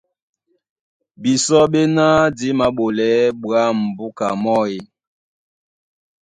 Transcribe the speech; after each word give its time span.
Bisɔ́ 1.21 1.63
ɓéná 1.71 2.05
dí 2.37 2.47
māɓolɛɛ́ 2.59 3.33
ɓwǎm̀ 3.41 3.77
búka 3.97 4.25
mɔ́ 4.43 4.61
e? 4.75 4.77